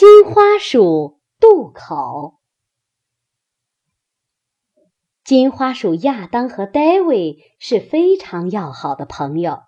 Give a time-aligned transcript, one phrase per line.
[0.00, 2.38] 金花鼠渡口。
[5.22, 9.64] 金花鼠亚当和戴维是非常要好的朋友，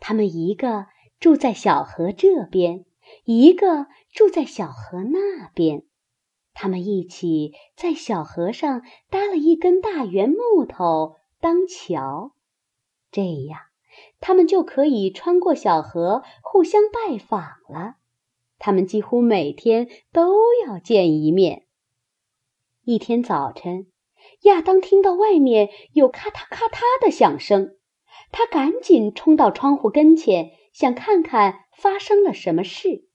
[0.00, 0.86] 他们一个
[1.20, 2.86] 住在小河这边，
[3.24, 5.84] 一个住在小河那边。
[6.54, 8.80] 他们一起在小河上
[9.10, 12.32] 搭了一根大圆木头当桥，
[13.10, 13.60] 这样
[14.18, 17.96] 他们就可以穿过小河互相拜访了。
[18.64, 21.66] 他们几乎每天都要见一面。
[22.82, 23.92] 一天早晨，
[24.44, 27.76] 亚当听到外面有咔嗒咔嗒的响声，
[28.32, 33.06] 他赶紧冲到窗户跟前，想看看发生了什么事。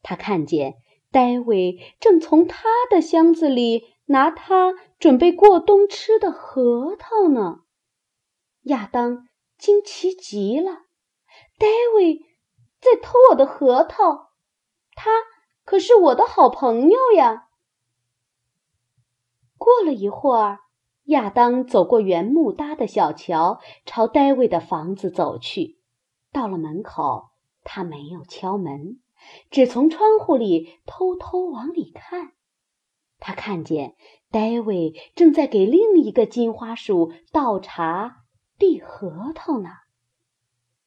[0.00, 0.76] 他看见
[1.10, 7.64] 戴维正从他的箱子里拿他准备过冬吃的核桃呢。
[8.62, 9.28] 亚当
[9.58, 10.84] 惊奇极了
[11.60, 12.20] ：“戴维
[12.80, 14.28] 在偷我的核桃！”
[15.02, 15.08] 他
[15.64, 17.48] 可是我的好朋友呀。
[19.56, 20.58] 过了一会儿，
[21.04, 25.78] 亚当走过原木搭的小桥，朝戴维的房子走去。
[26.30, 27.30] 到了门口，
[27.64, 29.00] 他没有敲门，
[29.50, 32.32] 只从窗户里偷偷往里看。
[33.18, 33.96] 他看见
[34.30, 38.26] 戴维正在给另一个金花鼠倒茶、
[38.58, 39.70] 递核桃呢。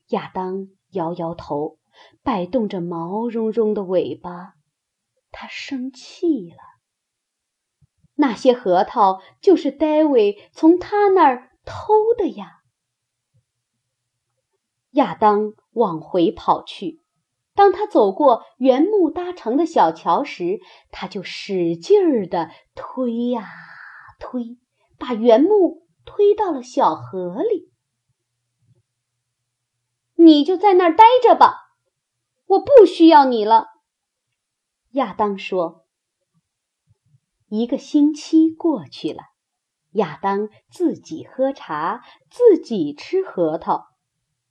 [0.09, 1.79] 亚当摇摇头。
[2.21, 4.55] 摆动着毛茸茸的尾巴，
[5.31, 6.57] 他生气了。
[8.15, 12.61] 那些核桃就是戴维从他那儿偷的呀！
[14.91, 17.01] 亚当往回跑去。
[17.55, 20.59] 当他走过原木搭成的小桥时，
[20.91, 23.47] 他就使劲儿的推呀
[24.19, 24.57] 推，
[24.97, 27.71] 把原木推到了小河里。
[30.15, 31.62] 你就在那儿待着吧。
[32.53, 33.67] 我不需要你了，
[34.91, 35.87] 亚当说。
[37.47, 39.23] 一个星期过去了，
[39.93, 43.87] 亚当自己喝茶，自己吃核桃。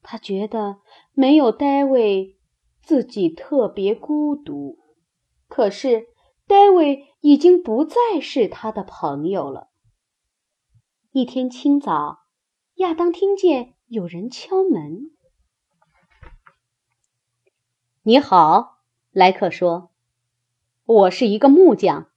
[0.01, 0.79] 他觉得
[1.13, 2.37] 没有戴维，
[2.83, 4.79] 自己特别孤独。
[5.47, 6.07] 可是
[6.49, 9.69] 戴维已经不再是他的朋友了。
[11.13, 12.19] 一天清早，
[12.77, 15.13] 亚当听见有人敲门。
[18.05, 18.79] 你好，
[19.13, 19.91] 莱克说
[20.85, 22.09] ：“我是一个木匠，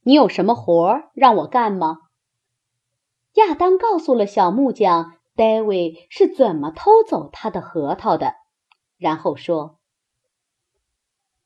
[0.00, 1.98] 你有什么活让我干吗？”
[3.36, 8.36] 亚当告诉了小木匠戴维是怎么偷走他的核桃的，
[8.96, 9.76] 然后说：“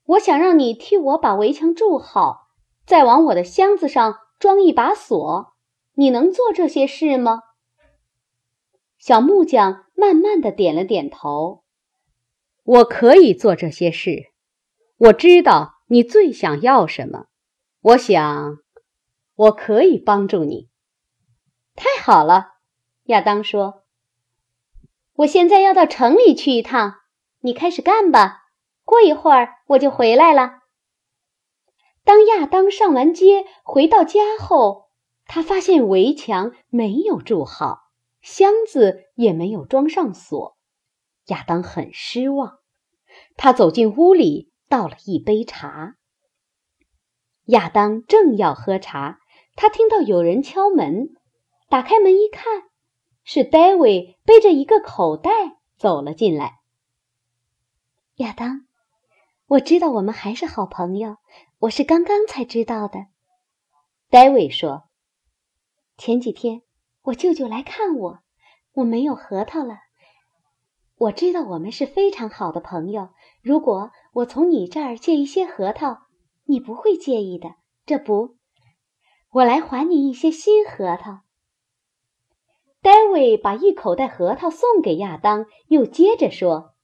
[0.07, 2.47] 我想让你替我把围墙筑好，
[2.87, 5.53] 再往我的箱子上装一把锁。
[5.95, 7.43] 你能做这些事吗？”
[9.01, 11.65] 小木匠慢慢的点了点头。
[12.71, 14.31] 我可以做这些事。
[14.97, 17.27] 我知道你最想要什么。
[17.81, 18.59] 我想，
[19.35, 20.69] 我可以帮助你。
[21.75, 22.53] 太好了，
[23.07, 23.83] 亚当说
[25.15, 27.01] ：“我现在要到城里去一趟，
[27.41, 28.45] 你开始干吧。
[28.85, 30.61] 过一会儿我就回来了。”
[32.05, 34.91] 当亚当上完街回到家后，
[35.27, 37.91] 他发现围墙没有筑好，
[38.23, 40.57] 箱子也没有装上锁。
[41.27, 42.60] 亚当很失望。
[43.37, 45.97] 他走进屋里，倒了一杯茶。
[47.47, 49.19] 亚当正要喝茶，
[49.57, 51.15] 他听到有人敲门。
[51.69, 52.65] 打开门一看，
[53.25, 55.31] 是戴维背着一个口袋
[55.77, 56.61] 走了进来。
[58.17, 58.67] 亚当，
[59.47, 61.17] 我知道我们还是好朋友，
[61.59, 63.07] 我是刚刚才知道的。
[64.09, 64.89] 戴维说
[65.97, 66.63] ：“前几天
[67.03, 68.19] 我舅舅来看我，
[68.73, 69.79] 我没有核桃了。”
[71.01, 73.09] 我知道我们是非常好的朋友。
[73.41, 75.97] 如果我从你这儿借一些核桃，
[76.45, 77.55] 你不会介意的，
[77.87, 78.37] 这不？
[79.31, 81.21] 我来还你一些新核桃。
[82.83, 86.75] 戴维把一口袋核桃送给亚当，又接着说：“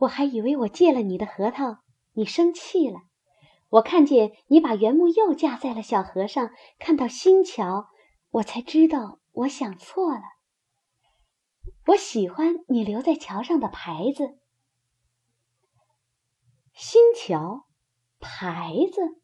[0.00, 1.78] 我还以为我借了你的核桃，
[2.12, 2.98] 你生气了。
[3.70, 7.86] 我看见你把原木又架在了小河上，看到新桥，
[8.32, 10.20] 我才知道我想错了。”
[11.86, 14.38] 我喜欢你留在桥上的牌子。
[16.72, 17.66] 新桥，
[18.20, 19.20] 牌子。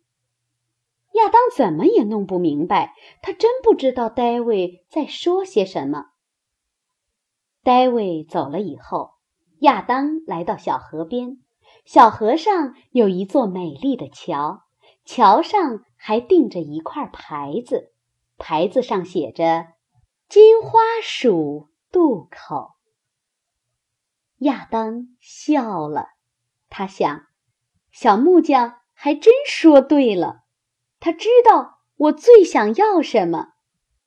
[1.15, 6.11] 亚当怎么也弄不明白，他真不知道戴维在说些什么。
[7.63, 9.15] 戴维走了以后，
[9.61, 11.39] 亚当来到小河边，
[11.85, 14.65] 小河上有一座美丽的桥，
[15.05, 17.93] 桥上还钉着一块牌子，
[18.39, 19.67] 牌子上写着
[20.29, 21.69] “金花鼠”。
[21.91, 22.77] 渡口，
[24.39, 26.11] 亚当笑了。
[26.69, 27.27] 他想，
[27.91, 30.45] 小木匠还真说对了，
[31.01, 33.55] 他知道我最想要什么。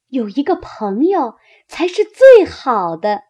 [0.07, 1.38] 有一个朋友
[1.68, 3.24] 才是最好的。